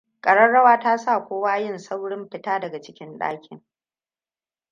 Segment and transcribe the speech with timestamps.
[0.21, 3.61] Kararrawa ta sa kowa yin sauri fita daga cikin ɗakin.